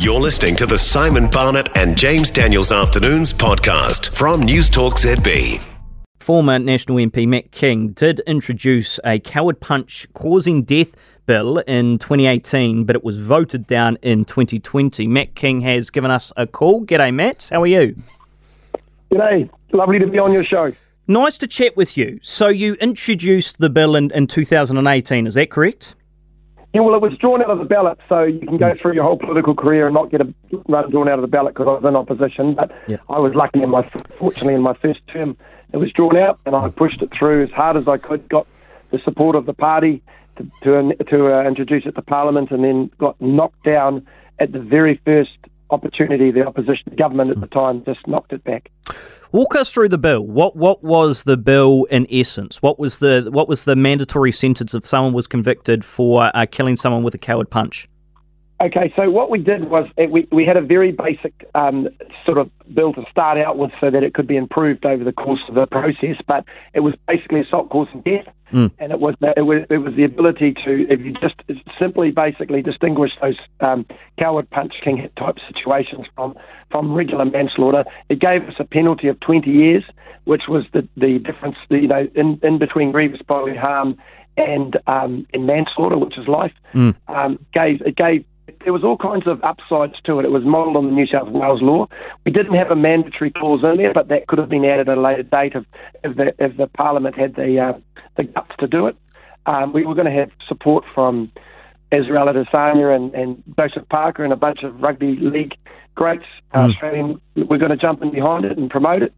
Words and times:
You're 0.00 0.20
listening 0.20 0.54
to 0.54 0.66
the 0.66 0.78
Simon 0.78 1.28
Barnett 1.28 1.76
and 1.76 1.98
James 1.98 2.30
Daniels 2.30 2.70
Afternoons 2.70 3.32
podcast 3.32 4.14
from 4.14 4.42
Newstalk 4.42 4.92
ZB. 4.92 5.60
Former 6.20 6.60
National 6.60 6.98
MP 6.98 7.26
Matt 7.26 7.50
King 7.50 7.88
did 7.88 8.20
introduce 8.20 9.00
a 9.02 9.18
coward 9.18 9.58
punch 9.58 10.06
causing 10.12 10.62
death 10.62 10.94
bill 11.26 11.58
in 11.58 11.98
2018, 11.98 12.84
but 12.84 12.94
it 12.94 13.02
was 13.02 13.18
voted 13.18 13.66
down 13.66 13.98
in 14.02 14.24
2020. 14.24 15.08
Matt 15.08 15.34
King 15.34 15.62
has 15.62 15.90
given 15.90 16.12
us 16.12 16.32
a 16.36 16.46
call. 16.46 16.86
G'day, 16.86 17.12
Matt. 17.12 17.48
How 17.50 17.62
are 17.62 17.66
you? 17.66 17.96
G'day. 19.10 19.50
Lovely 19.72 19.98
to 19.98 20.06
be 20.06 20.20
on 20.20 20.32
your 20.32 20.44
show. 20.44 20.72
Nice 21.08 21.36
to 21.38 21.48
chat 21.48 21.76
with 21.76 21.96
you. 21.96 22.20
So, 22.22 22.46
you 22.46 22.74
introduced 22.74 23.58
the 23.58 23.68
bill 23.68 23.96
in, 23.96 24.12
in 24.12 24.28
2018, 24.28 25.26
is 25.26 25.34
that 25.34 25.50
correct? 25.50 25.96
Yeah, 26.74 26.82
well, 26.82 26.94
it 26.94 27.00
was 27.00 27.16
drawn 27.18 27.40
out 27.40 27.50
of 27.50 27.58
the 27.58 27.64
ballot, 27.64 27.98
so 28.08 28.24
you 28.24 28.40
can 28.40 28.58
go 28.58 28.72
hmm. 28.72 28.78
through 28.78 28.94
your 28.94 29.04
whole 29.04 29.16
political 29.16 29.54
career 29.54 29.86
and 29.86 29.94
not 29.94 30.10
get 30.10 30.20
a 30.20 30.32
run 30.68 30.90
drawn 30.90 31.08
out 31.08 31.14
of 31.14 31.22
the 31.22 31.28
ballot 31.28 31.54
because 31.54 31.66
I 31.66 31.72
was 31.72 31.84
in 31.84 31.96
opposition. 31.96 32.54
But 32.54 32.72
Yeah. 32.86 32.98
I 33.08 33.18
was 33.18 33.34
lucky 33.34 33.62
in 33.62 33.70
my, 33.70 33.88
fortunately, 34.18 34.54
in 34.54 34.62
my 34.62 34.74
first 34.74 35.00
term, 35.08 35.36
it 35.72 35.78
was 35.78 35.90
drawn 35.92 36.16
out, 36.16 36.38
and 36.44 36.54
I 36.54 36.68
hmm. 36.68 36.70
pushed 36.70 37.02
it 37.02 37.10
through 37.10 37.44
as 37.44 37.52
hard 37.52 37.76
as 37.76 37.88
I 37.88 37.96
could. 37.96 38.28
Got 38.28 38.46
the 38.90 38.98
support 38.98 39.34
of 39.34 39.46
the 39.46 39.54
party 39.54 40.02
to 40.36 40.50
to, 40.62 40.94
to 41.04 41.34
uh, 41.34 41.44
introduce 41.44 41.86
it 41.86 41.94
to 41.94 42.02
Parliament, 42.02 42.50
and 42.50 42.62
then 42.62 42.90
got 42.98 43.20
knocked 43.20 43.64
down 43.64 44.06
at 44.38 44.52
the 44.52 44.60
very 44.60 45.00
first 45.04 45.38
opportunity. 45.70 46.30
The 46.30 46.46
opposition 46.46 46.94
government 46.96 47.30
at 47.30 47.36
hmm. 47.36 47.42
the 47.42 47.48
time 47.48 47.84
just 47.84 48.06
knocked 48.06 48.34
it 48.34 48.44
back. 48.44 48.70
Walk 49.30 49.54
us 49.56 49.70
through 49.70 49.90
the 49.90 49.98
bill. 49.98 50.22
What 50.22 50.56
what 50.56 50.82
was 50.82 51.24
the 51.24 51.36
bill 51.36 51.84
in 51.90 52.06
essence? 52.10 52.62
What 52.62 52.78
was 52.78 52.98
the 52.98 53.28
what 53.30 53.46
was 53.46 53.64
the 53.64 53.76
mandatory 53.76 54.32
sentence 54.32 54.72
if 54.72 54.86
someone 54.86 55.12
was 55.12 55.26
convicted 55.26 55.84
for 55.84 56.30
uh, 56.34 56.46
killing 56.50 56.76
someone 56.76 57.02
with 57.02 57.14
a 57.14 57.18
coward 57.18 57.50
punch? 57.50 57.88
Okay, 58.60 58.92
so 58.96 59.08
what 59.08 59.30
we 59.30 59.38
did 59.38 59.70
was 59.70 59.86
we, 59.96 60.26
we 60.32 60.44
had 60.44 60.56
a 60.56 60.60
very 60.60 60.90
basic 60.90 61.48
um, 61.54 61.88
sort 62.26 62.38
of 62.38 62.50
bill 62.74 62.92
to 62.92 63.04
start 63.08 63.38
out 63.38 63.56
with 63.56 63.70
so 63.80 63.88
that 63.88 64.02
it 64.02 64.14
could 64.14 64.26
be 64.26 64.36
improved 64.36 64.84
over 64.84 65.04
the 65.04 65.12
course 65.12 65.40
of 65.48 65.54
the 65.54 65.66
process, 65.66 66.16
but 66.26 66.44
it 66.74 66.80
was 66.80 66.94
basically 67.06 67.40
assault 67.40 67.70
causing 67.70 68.00
death, 68.00 68.26
and 68.80 68.90
it 68.90 68.98
was, 68.98 69.14
the, 69.20 69.32
it 69.36 69.42
was 69.42 69.64
it 69.70 69.78
was 69.78 69.94
the 69.94 70.02
ability 70.02 70.54
to 70.64 70.90
if 70.90 70.98
you 71.00 71.12
just 71.12 71.36
simply 71.78 72.10
basically 72.10 72.60
distinguish 72.60 73.12
those 73.22 73.36
um, 73.60 73.86
coward 74.18 74.50
punch 74.50 74.72
king 74.82 74.96
hit 74.96 75.14
type 75.14 75.36
situations 75.46 76.06
from 76.16 76.34
from 76.72 76.92
regular 76.92 77.26
manslaughter. 77.26 77.84
It 78.08 78.18
gave 78.18 78.42
us 78.42 78.54
a 78.58 78.64
penalty 78.64 79.06
of 79.06 79.20
20 79.20 79.48
years, 79.48 79.84
which 80.24 80.48
was 80.48 80.64
the 80.72 80.88
the 80.96 81.20
difference 81.20 81.56
you 81.70 81.86
know 81.86 82.08
in, 82.16 82.40
in 82.42 82.58
between 82.58 82.90
grievous 82.90 83.22
bodily 83.22 83.56
harm 83.56 83.96
and 84.36 84.76
um, 84.88 85.28
and 85.32 85.46
manslaughter, 85.46 85.96
which 85.96 86.18
is 86.18 86.26
life. 86.26 86.54
Um, 87.06 87.38
gave 87.52 87.82
it 87.82 87.94
gave 87.94 88.24
there 88.64 88.72
was 88.72 88.84
all 88.84 88.96
kinds 88.96 89.26
of 89.26 89.42
upsides 89.42 89.94
to 90.04 90.18
it. 90.18 90.24
It 90.24 90.30
was 90.30 90.44
modelled 90.44 90.76
on 90.76 90.86
the 90.86 90.92
New 90.92 91.06
South 91.06 91.28
Wales 91.28 91.62
law. 91.62 91.88
We 92.24 92.32
didn't 92.32 92.54
have 92.54 92.70
a 92.70 92.76
mandatory 92.76 93.30
clause 93.30 93.60
in 93.62 93.76
there, 93.76 93.92
but 93.92 94.08
that 94.08 94.26
could 94.26 94.38
have 94.38 94.48
been 94.48 94.64
added 94.64 94.88
at 94.88 94.98
a 94.98 95.00
later 95.00 95.22
date 95.22 95.52
if, 95.54 95.64
if 96.04 96.16
the 96.16 96.34
if 96.38 96.56
the 96.56 96.66
Parliament 96.66 97.16
had 97.16 97.34
the 97.34 97.60
uh, 97.60 97.72
the 98.16 98.24
guts 98.24 98.52
to 98.58 98.66
do 98.66 98.86
it. 98.86 98.96
Um, 99.46 99.72
we 99.72 99.86
were 99.86 99.94
going 99.94 100.06
to 100.06 100.12
have 100.12 100.30
support 100.46 100.84
from 100.94 101.32
Israel 101.90 102.26
Adesanya 102.26 102.94
and, 102.94 103.14
and 103.14 103.42
Joseph 103.58 103.88
Parker 103.88 104.24
and 104.24 104.32
a 104.32 104.36
bunch 104.36 104.62
of 104.62 104.80
rugby 104.80 105.16
league 105.16 105.54
greats. 105.94 106.24
Uh, 106.54 106.68
Australian, 106.70 107.20
we're 107.34 107.58
going 107.58 107.70
to 107.70 107.76
jump 107.76 108.02
in 108.02 108.10
behind 108.10 108.44
it 108.44 108.58
and 108.58 108.70
promote 108.70 109.02
it. 109.02 109.14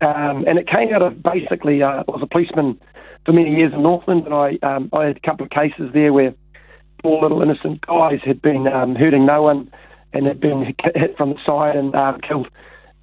Um, 0.00 0.44
and 0.46 0.58
it 0.58 0.68
came 0.68 0.94
out 0.94 1.02
of 1.02 1.22
basically, 1.22 1.82
uh, 1.82 2.04
I 2.08 2.10
was 2.10 2.22
a 2.22 2.26
policeman 2.26 2.80
for 3.24 3.32
many 3.32 3.54
years 3.54 3.72
in 3.74 3.82
Northland, 3.82 4.24
and 4.24 4.34
I 4.34 4.58
um, 4.62 4.88
I 4.92 5.06
had 5.06 5.16
a 5.16 5.20
couple 5.20 5.44
of 5.44 5.50
cases 5.50 5.90
there 5.92 6.12
where 6.12 6.34
four 7.02 7.22
little 7.22 7.42
innocent 7.42 7.80
guys 7.86 8.20
had 8.24 8.42
been 8.42 8.66
um, 8.66 8.94
hurting 8.94 9.26
no 9.26 9.42
one 9.42 9.70
and 10.12 10.26
had 10.26 10.40
been 10.40 10.74
hit 10.94 11.16
from 11.16 11.30
the 11.30 11.38
side 11.44 11.76
and 11.76 11.94
um, 11.94 12.20
killed. 12.20 12.48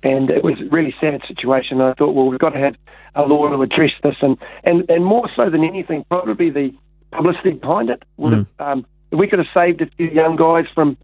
And 0.04 0.30
it 0.30 0.44
was 0.44 0.60
a 0.62 0.66
really 0.66 0.94
sad 1.02 1.22
situation. 1.28 1.82
I 1.82 1.94
thought, 1.94 2.14
well, 2.14 2.28
we've 2.28 2.40
got 2.40 2.52
to 2.52 2.60
have 2.60 2.76
a 3.16 3.24
law 3.24 3.48
to 3.50 3.62
address 3.62 3.92
this, 4.04 4.16
and, 4.22 4.38
and, 4.64 4.88
and 4.90 5.04
more 5.06 5.30
so 5.36 5.50
than 5.50 5.64
anything, 5.64 6.06
probably 6.10 6.50
the 6.50 6.72
publicity 7.12 7.52
behind 7.52 7.90
it 7.90 8.04
would 8.18 8.34
have. 8.34 8.48
Um, 8.60 8.86
we 9.12 9.28
could 9.28 9.40
have 9.40 9.48
saved 9.54 9.82
a 9.82 9.88
few 9.98 10.10
young 10.10 10.36
guys 10.36 10.66
from, 10.76 10.98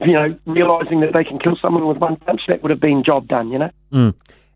you 0.00 0.12
know, 0.12 0.38
realizing 0.44 1.00
that 1.00 1.14
they 1.14 1.24
can 1.24 1.38
kill 1.38 1.56
someone 1.60 1.86
with 1.86 1.96
one 1.96 2.16
punch, 2.16 2.42
that 2.48 2.62
would 2.62 2.70
have 2.70 2.80
been 2.80 3.02
job 3.02 3.26
done. 3.26 3.50
You 3.50 3.58
know. 3.58 3.70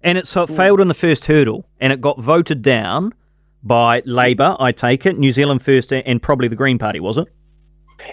And 0.02 0.18
it 0.18 0.26
so 0.26 0.42
it 0.42 0.50
failed 0.50 0.80
in 0.80 0.88
the 0.88 0.94
first 0.94 1.24
hurdle, 1.26 1.66
and 1.80 1.92
it 1.92 2.00
got 2.00 2.20
voted 2.20 2.62
down 2.62 3.14
by 3.62 4.02
Labour. 4.04 4.56
I 4.58 4.72
take 4.72 5.06
it, 5.06 5.18
New 5.18 5.32
Zealand 5.32 5.62
First, 5.62 5.92
and 5.92 6.22
probably 6.22 6.48
the 6.48 6.56
Green 6.56 6.78
Party, 6.78 7.00
was 7.00 7.18
it? 7.18 7.28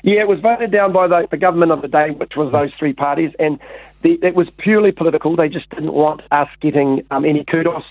Yeah, 0.03 0.21
it 0.21 0.27
was 0.27 0.39
voted 0.39 0.71
down 0.71 0.93
by 0.93 1.07
the, 1.07 1.27
the 1.29 1.37
government 1.37 1.71
of 1.71 1.81
the 1.81 1.87
day, 1.87 2.11
which 2.11 2.35
was 2.35 2.51
those 2.51 2.71
three 2.77 2.93
parties, 2.93 3.31
and 3.39 3.59
the, 4.01 4.19
it 4.21 4.35
was 4.35 4.49
purely 4.51 4.91
political. 4.91 5.35
They 5.35 5.49
just 5.49 5.69
didn't 5.69 5.93
want 5.93 6.21
us 6.31 6.49
getting 6.61 7.05
um, 7.09 7.25
any 7.25 7.43
kudos 7.43 7.83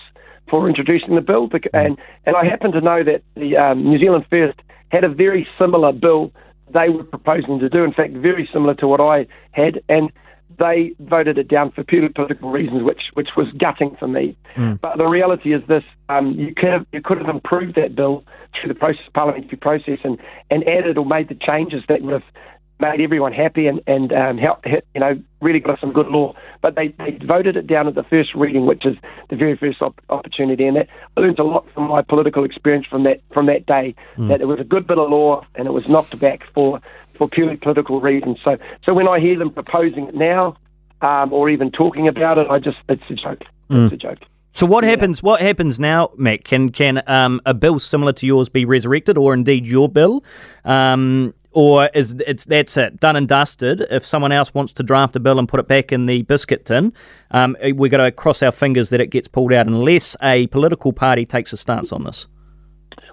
for 0.49 0.67
introducing 0.69 1.15
the 1.15 1.21
bill. 1.21 1.49
And 1.73 1.97
and 2.25 2.35
I 2.35 2.45
happen 2.45 2.71
to 2.71 2.81
know 2.81 3.03
that 3.03 3.23
the 3.35 3.57
um, 3.57 3.83
New 3.83 3.99
Zealand 3.99 4.25
First 4.29 4.59
had 4.89 5.03
a 5.03 5.09
very 5.09 5.47
similar 5.59 5.91
bill 5.91 6.31
they 6.73 6.89
were 6.89 7.03
proposing 7.03 7.59
to 7.59 7.69
do. 7.69 7.83
In 7.83 7.93
fact, 7.93 8.13
very 8.13 8.49
similar 8.51 8.73
to 8.75 8.87
what 8.87 9.01
I 9.01 9.27
had, 9.51 9.81
and 9.89 10.11
they 10.57 10.93
voted 10.99 11.37
it 11.37 11.47
down 11.47 11.71
for 11.71 11.83
purely 11.83 12.09
political 12.09 12.49
reasons, 12.49 12.83
which 12.83 13.01
which 13.13 13.29
was 13.35 13.47
gutting 13.59 13.95
for 13.99 14.07
me. 14.07 14.37
But 14.81 14.97
the 14.97 15.05
reality 15.05 15.53
is 15.53 15.61
this: 15.67 15.83
um, 16.09 16.31
you 16.31 16.53
could 16.55 16.69
have 16.69 16.85
you 16.91 17.01
could 17.01 17.17
have 17.17 17.29
improved 17.29 17.75
that 17.75 17.95
bill 17.95 18.23
through 18.59 18.73
the 18.73 18.79
process, 18.79 19.03
parliamentary 19.13 19.57
process, 19.57 19.99
and, 20.03 20.17
and 20.49 20.67
added 20.67 20.97
or 20.97 21.05
made 21.05 21.29
the 21.29 21.35
changes 21.35 21.83
that 21.89 22.01
would 22.01 22.13
have 22.13 22.23
made 22.79 23.01
everyone 23.01 23.33
happy 23.33 23.67
and 23.67 23.81
and 23.87 24.13
um, 24.13 24.37
help, 24.37 24.65
you 24.65 24.99
know 24.99 25.19
really 25.41 25.59
got 25.59 25.75
us 25.75 25.81
some 25.81 25.91
good 25.91 26.07
law. 26.07 26.33
But 26.61 26.75
they, 26.75 26.87
they 26.87 27.11
voted 27.23 27.55
it 27.55 27.67
down 27.67 27.87
at 27.87 27.95
the 27.95 28.03
first 28.03 28.33
reading, 28.33 28.65
which 28.65 28.85
is 28.85 28.97
the 29.29 29.35
very 29.35 29.55
first 29.55 29.81
op- 29.81 30.01
opportunity, 30.09 30.65
and 30.65 30.77
that 30.77 30.87
I 31.15 31.21
learned 31.21 31.39
a 31.39 31.43
lot 31.43 31.67
from 31.73 31.87
my 31.87 32.01
political 32.01 32.43
experience 32.43 32.87
from 32.87 33.03
that 33.03 33.21
from 33.33 33.45
that 33.47 33.65
day. 33.65 33.95
That 34.17 34.41
it 34.41 34.45
was 34.45 34.59
a 34.59 34.63
good 34.63 34.87
bit 34.87 34.97
of 34.97 35.09
law, 35.09 35.45
and 35.55 35.67
it 35.67 35.71
was 35.71 35.87
knocked 35.87 36.17
back 36.19 36.43
for 36.53 36.81
for 37.13 37.27
purely 37.27 37.57
political 37.57 38.01
reasons. 38.01 38.39
So 38.43 38.57
so 38.83 38.93
when 38.93 39.07
I 39.07 39.19
hear 39.19 39.37
them 39.37 39.51
proposing 39.51 40.07
it 40.07 40.15
now, 40.15 40.57
um, 41.01 41.31
or 41.33 41.49
even 41.49 41.71
talking 41.71 42.07
about 42.07 42.37
it, 42.37 42.47
I 42.49 42.59
just 42.59 42.77
it's 42.89 43.03
a 43.09 43.15
joke. 43.15 43.43
It's 43.69 43.93
a 43.93 43.97
joke. 43.97 44.19
So 44.57 44.65
what 44.65 44.83
happens? 44.83 45.21
What 45.21 45.39
happens 45.39 45.79
now, 45.79 46.09
Matt? 46.17 46.43
Can 46.43 46.69
can 46.69 47.03
um, 47.05 47.39
a 47.45 47.53
bill 47.53 47.77
similar 47.77 48.11
to 48.13 48.25
yours 48.25 48.49
be 48.49 48.65
resurrected, 48.65 49.15
or 49.15 49.35
indeed 49.35 49.67
your 49.67 49.87
bill, 49.87 50.23
um, 50.65 51.35
or 51.57 51.89
is 51.95 52.13
it's 52.27 52.45
that's 52.45 52.77
it 52.77 52.99
done 52.99 53.15
and 53.15 53.27
dusted? 53.27 53.81
If 53.89 54.05
someone 54.05 54.31
else 54.31 54.53
wants 54.53 54.73
to 54.73 54.83
draft 54.83 55.15
a 55.15 55.19
bill 55.19 55.39
and 55.39 55.49
put 55.49 55.59
it 55.59 55.67
back 55.67 55.91
in 55.91 56.05
the 56.05 56.21
biscuit 56.21 56.65
tin, 56.65 56.93
um, 57.31 57.57
we're 57.59 57.89
going 57.89 58.03
to 58.03 58.11
cross 58.11 58.43
our 58.43 58.51
fingers 58.51 58.91
that 58.91 59.01
it 59.01 59.07
gets 59.07 59.27
pulled 59.27 59.51
out 59.51 59.65
unless 59.65 60.15
a 60.21 60.45
political 60.47 60.93
party 60.93 61.25
takes 61.25 61.51
a 61.53 61.57
stance 61.57 61.91
on 61.91 62.03
this. 62.03 62.27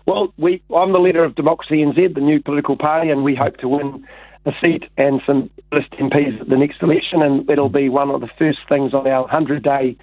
Well, 0.04 0.34
we, 0.36 0.62
I'm 0.76 0.92
the 0.92 0.98
leader 0.98 1.24
of 1.24 1.34
Democracy 1.36 1.76
NZ, 1.76 2.14
the 2.14 2.20
new 2.20 2.38
political 2.38 2.76
party, 2.76 3.08
and 3.08 3.24
we 3.24 3.34
hope 3.34 3.56
to 3.58 3.68
win 3.68 4.06
a 4.44 4.52
seat 4.60 4.90
and 4.98 5.22
some 5.26 5.48
list 5.72 5.92
MPs 5.92 6.42
at 6.42 6.50
the 6.50 6.58
next 6.58 6.82
election, 6.82 7.22
and 7.22 7.48
it'll 7.48 7.70
be 7.70 7.88
one 7.88 8.10
of 8.10 8.20
the 8.20 8.28
first 8.38 8.58
things 8.68 8.92
on 8.92 9.06
our 9.06 9.26
100-day 9.26 9.96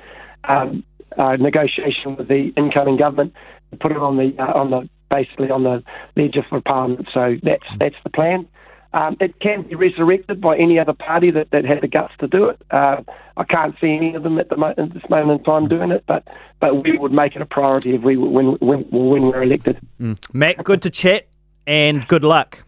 um, 0.46 0.84
uh, 1.16 1.36
negotiation 1.36 2.16
with 2.16 2.28
the 2.28 2.52
incoming 2.58 2.98
government 2.98 3.36
to 3.70 3.78
put 3.78 3.92
it 3.92 4.00
on 4.00 4.18
the 4.18 4.34
uh, 4.40 4.52
on 4.58 4.72
the 4.72 4.90
basically 5.12 5.52
on 5.52 5.64
the 5.64 5.84
ledger 6.16 6.44
for 6.50 6.62
Parliament. 6.62 7.08
So 7.14 7.36
that's 7.44 7.68
that's 7.78 7.96
the 8.04 8.10
plan. 8.10 8.48
Um, 8.94 9.16
it 9.22 9.40
can 9.40 9.62
be 9.62 9.76
resurrected 9.76 10.42
by 10.42 10.58
any 10.58 10.78
other 10.78 10.92
party 10.92 11.32
that, 11.32 11.52
that 11.52 11.64
had 11.64 11.80
the 11.82 11.88
guts 11.88 12.14
to 12.20 12.28
do 12.28 12.50
it. 12.50 12.62
Uh, 12.72 12.98
I 13.38 13.46
can't 13.46 13.74
see 13.80 13.96
any 13.96 14.16
of 14.16 14.24
them 14.24 14.38
at 14.38 14.50
the 14.50 14.58
mo- 14.58 14.74
at 14.78 14.94
this 14.94 15.04
moment 15.10 15.40
in 15.40 15.46
time 15.46 15.70
doing 15.70 15.92
it, 15.92 16.04
but 16.08 16.28
but 16.60 16.84
we 16.84 16.98
would 16.98 17.14
make 17.14 17.36
it 17.36 17.42
a 17.42 17.46
priority 17.46 17.96
if 17.96 18.02
we 18.02 18.18
when 18.18 18.54
when 18.60 18.82
when 18.90 19.22
we're 19.22 19.44
elected. 19.44 19.80
Matt, 20.34 20.64
good 20.64 20.82
to 20.82 20.90
chat 20.90 21.28
and 21.66 22.06
good 22.08 22.24
luck. 22.24 22.64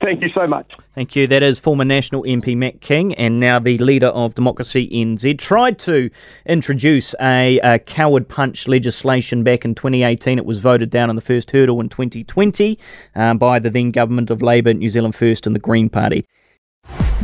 Thank 0.00 0.22
you 0.22 0.30
so 0.30 0.46
much. 0.46 0.72
Thank 0.94 1.14
you. 1.14 1.26
That 1.26 1.42
is 1.42 1.58
former 1.58 1.84
National 1.84 2.22
MP 2.22 2.56
Matt 2.56 2.80
King 2.80 3.14
and 3.14 3.38
now 3.38 3.58
the 3.58 3.76
leader 3.78 4.06
of 4.06 4.34
Democracy 4.34 4.88
NZ. 4.88 5.38
Tried 5.38 5.78
to 5.80 6.10
introduce 6.46 7.14
a, 7.20 7.58
a 7.58 7.78
coward 7.78 8.26
punch 8.26 8.66
legislation 8.66 9.44
back 9.44 9.64
in 9.64 9.74
2018. 9.74 10.38
It 10.38 10.46
was 10.46 10.58
voted 10.58 10.88
down 10.88 11.10
on 11.10 11.16
the 11.16 11.22
first 11.22 11.50
hurdle 11.50 11.80
in 11.80 11.90
2020 11.90 12.78
um, 13.14 13.36
by 13.36 13.58
the 13.58 13.68
then 13.68 13.90
government 13.90 14.30
of 14.30 14.40
Labour, 14.40 14.72
New 14.72 14.88
Zealand 14.88 15.14
First, 15.14 15.46
and 15.46 15.54
the 15.54 15.60
Green 15.60 15.90
Party. 15.90 16.24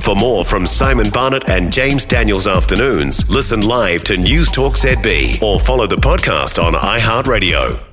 For 0.01 0.15
more 0.15 0.45
from 0.45 0.67
Simon 0.67 1.09
Barnett 1.09 1.49
and 1.49 1.73
James 1.73 2.05
Daniels 2.05 2.47
Afternoons, 2.47 3.29
listen 3.31 3.63
live 3.67 4.05
to 4.05 4.17
Newstalk 4.17 4.77
ZB 4.77 5.43
or 5.43 5.59
follow 5.59 5.87
the 5.87 5.97
podcast 5.97 6.63
on 6.63 6.75
iHeartRadio. 6.75 7.86